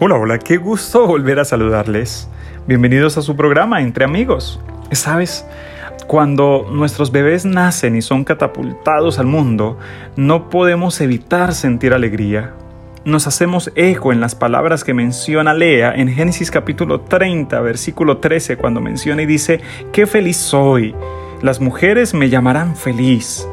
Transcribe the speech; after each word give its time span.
Hola, 0.00 0.14
hola, 0.14 0.38
qué 0.38 0.58
gusto 0.58 1.08
volver 1.08 1.40
a 1.40 1.44
saludarles. 1.44 2.28
Bienvenidos 2.68 3.18
a 3.18 3.22
su 3.22 3.34
programa 3.34 3.82
Entre 3.82 4.04
Amigos. 4.04 4.60
¿Sabes? 4.92 5.44
Cuando 6.06 6.68
nuestros 6.70 7.10
bebés 7.10 7.44
nacen 7.44 7.96
y 7.96 8.02
son 8.02 8.22
catapultados 8.22 9.18
al 9.18 9.26
mundo, 9.26 9.76
no 10.14 10.50
podemos 10.50 11.00
evitar 11.00 11.52
sentir 11.52 11.94
alegría. 11.94 12.54
Nos 13.04 13.26
hacemos 13.26 13.72
eco 13.74 14.12
en 14.12 14.20
las 14.20 14.36
palabras 14.36 14.84
que 14.84 14.94
menciona 14.94 15.52
Lea 15.52 15.92
en 15.92 16.06
Génesis 16.06 16.52
capítulo 16.52 17.00
30, 17.00 17.60
versículo 17.60 18.18
13, 18.18 18.56
cuando 18.56 18.80
menciona 18.80 19.22
y 19.22 19.26
dice, 19.26 19.60
qué 19.90 20.06
feliz 20.06 20.36
soy, 20.36 20.94
las 21.42 21.60
mujeres 21.60 22.14
me 22.14 22.28
llamarán 22.28 22.76
feliz. 22.76 23.48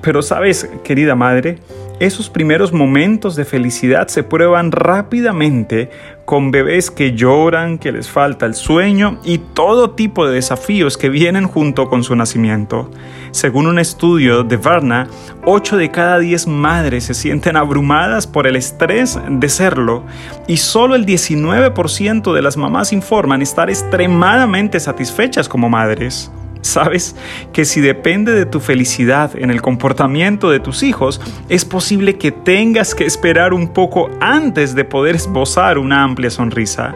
Pero 0.00 0.22
sabes, 0.22 0.70
querida 0.84 1.16
madre, 1.16 1.58
esos 2.00 2.30
primeros 2.30 2.72
momentos 2.72 3.36
de 3.36 3.44
felicidad 3.44 4.08
se 4.08 4.22
prueban 4.22 4.72
rápidamente 4.72 5.90
con 6.24 6.50
bebés 6.50 6.90
que 6.90 7.12
lloran, 7.12 7.78
que 7.78 7.92
les 7.92 8.08
falta 8.08 8.46
el 8.46 8.54
sueño 8.54 9.18
y 9.24 9.38
todo 9.38 9.90
tipo 9.90 10.26
de 10.26 10.34
desafíos 10.34 10.96
que 10.96 11.08
vienen 11.08 11.46
junto 11.46 11.88
con 11.88 12.04
su 12.04 12.16
nacimiento. 12.16 12.90
Según 13.32 13.66
un 13.66 13.78
estudio 13.78 14.42
de 14.42 14.56
Varna, 14.56 15.08
8 15.44 15.76
de 15.76 15.90
cada 15.90 16.18
10 16.18 16.46
madres 16.46 17.04
se 17.04 17.14
sienten 17.14 17.56
abrumadas 17.56 18.26
por 18.26 18.46
el 18.46 18.56
estrés 18.56 19.18
de 19.28 19.48
serlo 19.48 20.04
y 20.46 20.56
solo 20.58 20.94
el 20.94 21.06
19% 21.06 22.32
de 22.32 22.42
las 22.42 22.56
mamás 22.56 22.92
informan 22.92 23.42
estar 23.42 23.70
extremadamente 23.70 24.80
satisfechas 24.80 25.48
como 25.48 25.68
madres. 25.68 26.30
Sabes 26.62 27.16
que 27.52 27.64
si 27.64 27.80
depende 27.80 28.32
de 28.32 28.46
tu 28.46 28.60
felicidad 28.60 29.32
en 29.36 29.50
el 29.50 29.60
comportamiento 29.60 30.48
de 30.48 30.60
tus 30.60 30.82
hijos, 30.84 31.20
es 31.48 31.64
posible 31.64 32.16
que 32.16 32.32
tengas 32.32 32.94
que 32.94 33.04
esperar 33.04 33.52
un 33.52 33.68
poco 33.68 34.08
antes 34.20 34.74
de 34.74 34.84
poder 34.84 35.16
esbozar 35.16 35.76
una 35.76 36.04
amplia 36.04 36.30
sonrisa. 36.30 36.94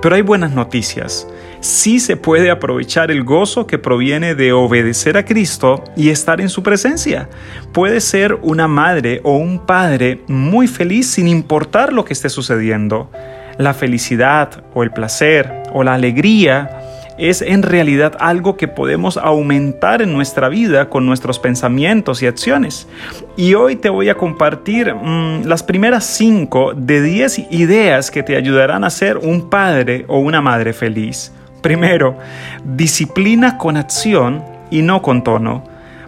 Pero 0.00 0.14
hay 0.14 0.22
buenas 0.22 0.52
noticias. 0.52 1.28
Sí 1.60 2.00
se 2.00 2.16
puede 2.16 2.50
aprovechar 2.50 3.10
el 3.10 3.22
gozo 3.22 3.66
que 3.66 3.78
proviene 3.78 4.34
de 4.34 4.52
obedecer 4.52 5.16
a 5.16 5.24
Cristo 5.24 5.84
y 5.96 6.08
estar 6.08 6.40
en 6.40 6.48
su 6.48 6.62
presencia. 6.62 7.28
Puede 7.72 8.00
ser 8.00 8.38
una 8.42 8.66
madre 8.66 9.20
o 9.22 9.36
un 9.36 9.64
padre 9.64 10.22
muy 10.26 10.66
feliz 10.66 11.08
sin 11.08 11.28
importar 11.28 11.92
lo 11.92 12.04
que 12.04 12.14
esté 12.14 12.30
sucediendo. 12.30 13.10
La 13.58 13.74
felicidad 13.74 14.64
o 14.74 14.82
el 14.82 14.90
placer 14.90 15.62
o 15.72 15.84
la 15.84 15.94
alegría 15.94 16.81
es 17.18 17.42
en 17.42 17.62
realidad 17.62 18.16
algo 18.18 18.56
que 18.56 18.68
podemos 18.68 19.16
aumentar 19.16 20.02
en 20.02 20.12
nuestra 20.12 20.48
vida 20.48 20.88
con 20.88 21.06
nuestros 21.06 21.38
pensamientos 21.38 22.22
y 22.22 22.26
acciones. 22.26 22.88
Y 23.36 23.54
hoy 23.54 23.76
te 23.76 23.90
voy 23.90 24.08
a 24.08 24.16
compartir 24.16 24.94
mm, 24.94 25.44
las 25.44 25.62
primeras 25.62 26.04
5 26.04 26.74
de 26.74 27.02
10 27.02 27.50
ideas 27.50 28.10
que 28.10 28.22
te 28.22 28.36
ayudarán 28.36 28.84
a 28.84 28.90
ser 28.90 29.18
un 29.18 29.50
padre 29.50 30.04
o 30.08 30.18
una 30.18 30.40
madre 30.40 30.72
feliz. 30.72 31.32
Primero, 31.60 32.16
disciplina 32.64 33.56
con 33.56 33.76
acción 33.76 34.44
y 34.70 34.82
no 34.82 35.02
con 35.02 35.22
tono. 35.22 35.64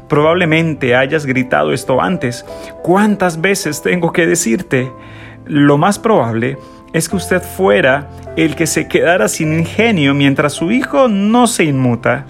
Probablemente 0.09 0.97
hayas 0.97 1.27
gritado 1.27 1.73
esto 1.73 2.01
antes. 2.03 2.45
¿Cuántas 2.83 3.41
veces 3.41 3.83
tengo 3.83 4.13
que 4.13 4.27
decirte? 4.27 4.91
Lo 5.47 5.79
más 5.79 5.99
probable 5.99 6.59
es 6.95 7.09
que 7.09 7.17
usted 7.17 7.43
fuera 7.43 8.09
el 8.37 8.57
que 8.57 8.67
se 8.67 8.89
quedara 8.89 9.29
sin 9.29 9.53
ingenio 9.53 10.15
mientras 10.15 10.55
su 10.55 10.71
hijo 10.71 11.09
no 11.09 11.47
se 11.47 11.65
inmuta. 11.65 12.25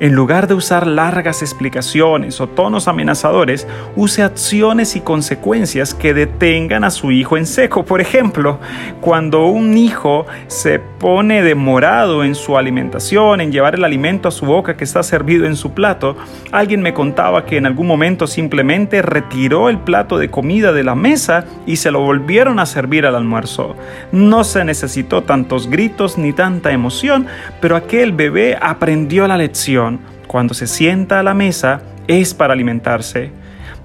En 0.00 0.14
lugar 0.14 0.46
de 0.46 0.54
usar 0.54 0.86
largas 0.86 1.42
explicaciones 1.42 2.40
o 2.40 2.46
tonos 2.46 2.86
amenazadores, 2.86 3.66
use 3.96 4.22
acciones 4.22 4.94
y 4.94 5.00
consecuencias 5.00 5.92
que 5.92 6.14
detengan 6.14 6.84
a 6.84 6.90
su 6.90 7.10
hijo 7.10 7.36
en 7.36 7.46
seco. 7.46 7.84
Por 7.84 8.00
ejemplo, 8.00 8.60
cuando 9.00 9.46
un 9.46 9.76
hijo 9.76 10.24
se 10.46 10.78
pone 10.78 11.42
demorado 11.42 12.22
en 12.22 12.36
su 12.36 12.56
alimentación, 12.56 13.40
en 13.40 13.50
llevar 13.50 13.74
el 13.74 13.82
alimento 13.82 14.28
a 14.28 14.30
su 14.30 14.46
boca 14.46 14.76
que 14.76 14.84
está 14.84 15.02
servido 15.02 15.46
en 15.46 15.56
su 15.56 15.72
plato, 15.72 16.16
alguien 16.52 16.80
me 16.80 16.94
contaba 16.94 17.44
que 17.44 17.56
en 17.56 17.66
algún 17.66 17.88
momento 17.88 18.28
simplemente 18.28 19.02
retiró 19.02 19.68
el 19.68 19.78
plato 19.78 20.16
de 20.16 20.30
comida 20.30 20.72
de 20.72 20.84
la 20.84 20.94
mesa 20.94 21.44
y 21.66 21.74
se 21.74 21.90
lo 21.90 22.02
volvieron 22.02 22.60
a 22.60 22.66
servir 22.66 23.04
al 23.04 23.16
almuerzo. 23.16 23.74
No 24.12 24.44
se 24.44 24.64
necesitó 24.64 25.24
tantos 25.24 25.68
gritos 25.68 26.18
ni 26.18 26.32
tanta 26.32 26.70
emoción, 26.70 27.26
pero 27.60 27.74
aquel 27.74 28.12
bebé 28.12 28.56
aprendió 28.60 29.26
la 29.26 29.36
lección 29.36 29.87
cuando 30.28 30.54
se 30.54 30.68
sienta 30.68 31.18
a 31.18 31.24
la 31.24 31.34
mesa 31.34 31.80
es 32.06 32.34
para 32.34 32.52
alimentarse. 32.52 33.32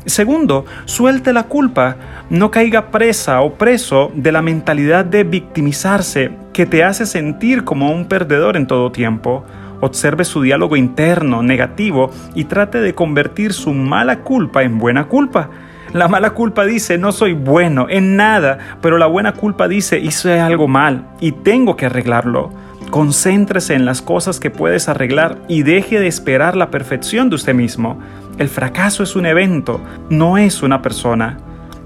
Segundo, 0.05 0.65
suelte 0.85 1.33
la 1.33 1.43
culpa. 1.43 1.95
No 2.29 2.51
caiga 2.51 2.91
presa 2.91 3.41
o 3.41 3.53
preso 3.53 4.11
de 4.13 4.31
la 4.31 4.41
mentalidad 4.41 5.05
de 5.05 5.23
victimizarse 5.23 6.31
que 6.51 6.65
te 6.65 6.83
hace 6.83 7.05
sentir 7.05 7.63
como 7.63 7.91
un 7.91 8.07
perdedor 8.07 8.57
en 8.57 8.67
todo 8.67 8.91
tiempo. 8.91 9.45
Observe 9.79 10.25
su 10.25 10.41
diálogo 10.41 10.75
interno 10.75 11.41
negativo 11.41 12.11
y 12.35 12.45
trate 12.45 12.79
de 12.79 12.93
convertir 12.93 13.53
su 13.53 13.73
mala 13.73 14.19
culpa 14.19 14.63
en 14.63 14.77
buena 14.77 15.05
culpa. 15.05 15.49
La 15.93 16.07
mala 16.07 16.31
culpa 16.31 16.65
dice, 16.65 16.97
no 16.97 17.11
soy 17.11 17.33
bueno 17.33 17.87
en 17.89 18.15
nada, 18.15 18.57
pero 18.81 18.97
la 18.97 19.05
buena 19.05 19.33
culpa 19.33 19.67
dice, 19.67 19.99
hice 19.99 20.39
algo 20.39 20.67
mal 20.67 21.05
y 21.19 21.31
tengo 21.31 21.75
que 21.75 21.85
arreglarlo. 21.85 22.51
Concéntrese 22.93 23.73
en 23.73 23.85
las 23.85 24.03
cosas 24.03 24.39
que 24.39 24.51
puedes 24.51 24.87
arreglar 24.87 25.39
y 25.47 25.63
deje 25.63 25.99
de 25.99 26.05
esperar 26.05 26.55
la 26.55 26.69
perfección 26.69 27.27
de 27.27 27.37
usted 27.37 27.55
mismo. 27.55 27.97
El 28.37 28.49
fracaso 28.49 29.01
es 29.01 29.15
un 29.15 29.25
evento, 29.25 29.81
no 30.11 30.37
es 30.37 30.61
una 30.61 30.83
persona. 30.83 31.39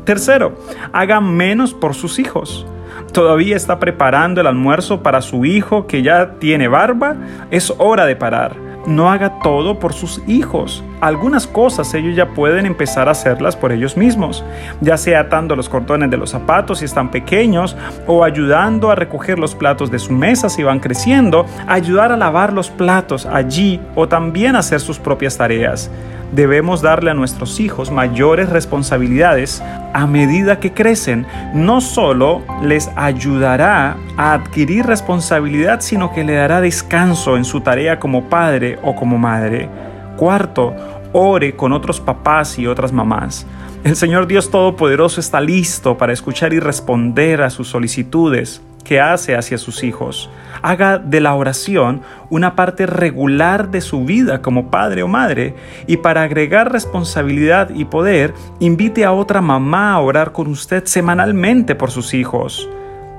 Tercero, 0.04 0.58
haga 0.92 1.22
menos 1.22 1.74
por 1.74 1.96
sus 1.96 2.20
hijos. 2.20 2.68
¿Todavía 3.14 3.56
está 3.56 3.80
preparando 3.80 4.42
el 4.42 4.48
almuerzo 4.48 5.02
para 5.02 5.22
su 5.22 5.46
hijo 5.46 5.88
que 5.88 6.02
ya 6.02 6.32
tiene 6.40 6.68
barba? 6.68 7.16
Es 7.52 7.74
hora 7.78 8.06
de 8.06 8.18
parar 8.18 8.68
no 8.88 9.12
haga 9.12 9.40
todo 9.44 9.80
por 9.80 9.94
sus 9.94 10.24
hijos. 10.28 10.84
Algunas 11.00 11.46
cosas 11.46 11.94
ellos 11.94 12.16
ya 12.16 12.30
pueden 12.30 12.66
empezar 12.66 13.08
a 13.08 13.12
hacerlas 13.12 13.56
por 13.56 13.72
ellos 13.72 13.98
mismos, 13.98 14.44
ya 14.82 14.98
sea 14.98 15.22
atando 15.22 15.56
los 15.56 15.70
cordones 15.70 16.10
de 16.10 16.18
los 16.18 16.32
zapatos 16.32 16.80
si 16.80 16.86
están 16.86 17.12
pequeños 17.12 17.78
o 18.08 18.24
ayudando 18.24 18.90
a 18.90 18.96
recoger 18.96 19.38
los 19.38 19.54
platos 19.54 19.92
de 19.92 20.00
su 20.00 20.14
mesa 20.14 20.50
si 20.50 20.64
van 20.64 20.80
creciendo, 20.80 21.46
ayudar 21.68 22.12
a 22.12 22.18
lavar 22.18 22.52
los 22.52 22.70
platos 22.70 23.26
allí 23.26 23.80
o 23.96 24.08
también 24.08 24.56
hacer 24.56 24.80
sus 24.80 24.98
propias 24.98 25.38
tareas 25.38 25.92
debemos 26.32 26.82
darle 26.82 27.12
a 27.12 27.14
nuestros 27.14 27.60
hijos 27.60 27.92
mayores 27.92 28.50
responsabilidades 28.50 29.64
a 29.94 30.08
medida 30.08 30.60
que 30.60 30.74
crecen. 30.74 31.26
No 31.54 31.82
solo 31.82 32.42
les 32.62 32.90
ayudará 32.96 33.98
a 34.18 34.34
adquirir 34.34 34.86
responsabilidad, 34.86 35.82
sino 35.82 36.14
que 36.14 36.24
le 36.24 36.34
dará 36.34 36.62
descanso 36.62 37.38
en 37.38 37.46
su 37.46 37.62
tarea 37.62 38.00
como 38.00 38.26
padre 38.26 38.78
o 38.84 38.96
como 38.96 39.18
madre. 39.18 39.70
Cuarto, 40.18 40.76
ore 41.14 41.56
con 41.56 41.72
otros 41.72 42.02
papás 42.02 42.60
y 42.60 42.68
otras 42.68 42.92
mamás. 42.92 43.46
El 43.84 43.96
Señor 43.96 44.28
Dios 44.28 44.50
Todopoderoso 44.50 45.22
está 45.22 45.40
listo 45.40 45.98
para 45.98 46.12
escuchar 46.12 46.54
y 46.54 46.60
responder 46.60 47.42
a 47.42 47.50
sus 47.50 47.70
solicitudes 47.70 48.62
que 48.84 49.00
hace 49.00 49.36
hacia 49.36 49.58
sus 49.58 49.84
hijos. 49.84 50.30
Haga 50.62 50.98
de 50.98 51.20
la 51.20 51.36
oración 51.36 52.02
una 52.30 52.56
parte 52.56 52.86
regular 52.86 53.70
de 53.70 53.82
su 53.82 54.06
vida 54.06 54.42
como 54.42 54.72
padre 54.72 55.04
o 55.04 55.08
madre 55.08 55.56
y 55.86 55.98
para 55.98 56.24
agregar 56.24 56.72
responsabilidad 56.72 57.70
y 57.70 57.86
poder, 57.86 58.34
invite 58.60 59.06
a 59.06 59.12
otra 59.12 59.42
mamá 59.42 59.94
a 59.94 60.00
orar 60.00 60.32
con 60.32 60.48
usted 60.48 60.86
semanalmente 60.86 61.76
por 61.76 61.92
sus 61.92 62.14
hijos. 62.14 62.68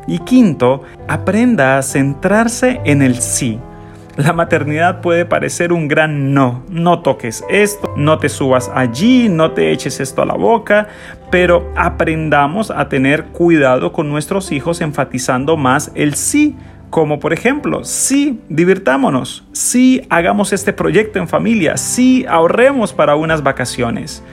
Y 0.07 0.21
quinto, 0.21 0.83
aprenda 1.07 1.79
a 1.79 1.83
centrarse 1.83 2.81
en 2.85 3.03
el 3.03 3.21
sí. 3.21 3.61
La 4.19 4.33
maternidad 4.33 5.01
puede 5.01 5.25
parecer 5.25 5.73
un 5.73 5.87
gran 5.87 6.34
no. 6.34 6.65
No 6.69 7.03
toques 7.03 7.45
esto, 7.49 7.95
no 7.97 8.19
te 8.19 8.29
subas 8.29 8.69
allí, 8.75 9.29
no 9.29 9.53
te 9.53 9.71
eches 9.71 10.01
esto 10.01 10.23
a 10.23 10.27
la 10.27 10.34
boca, 10.34 10.89
pero 11.31 11.73
aprendamos 11.76 12.73
a 12.73 12.88
tener 12.88 13.26
cuidado 13.26 13.93
con 13.93 14.11
nuestros 14.11 14.50
hijos 14.50 14.81
enfatizando 14.81 15.56
más 15.56 15.93
el 15.94 16.15
sí. 16.15 16.56
Como 16.91 17.20
por 17.20 17.32
ejemplo, 17.32 17.85
sí, 17.85 18.41
divirtámonos, 18.49 19.44
sí, 19.53 20.03
hagamos 20.11 20.53
este 20.53 20.73
proyecto 20.73 21.20
en 21.20 21.29
familia, 21.29 21.76
sí, 21.76 22.26
ahorremos 22.29 22.93
para 22.93 23.15
unas 23.15 23.44
vacaciones. 23.44 24.25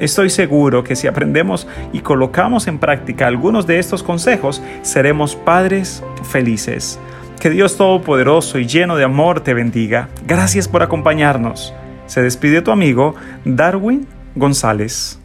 Estoy 0.00 0.30
seguro 0.30 0.84
que 0.84 0.96
si 0.96 1.06
aprendemos 1.06 1.68
y 1.92 2.00
colocamos 2.00 2.66
en 2.66 2.78
práctica 2.78 3.26
algunos 3.26 3.66
de 3.66 3.78
estos 3.78 4.02
consejos, 4.02 4.62
seremos 4.80 5.36
padres 5.36 6.02
felices. 6.22 6.98
Que 7.40 7.50
Dios 7.50 7.76
Todopoderoso 7.76 8.58
y 8.58 8.66
lleno 8.66 8.96
de 8.96 9.04
amor 9.04 9.40
te 9.40 9.54
bendiga. 9.54 10.08
Gracias 10.26 10.68
por 10.68 10.82
acompañarnos. 10.82 11.74
Se 12.06 12.22
despide 12.22 12.62
tu 12.62 12.70
amigo 12.70 13.14
Darwin 13.44 14.06
González. 14.34 15.18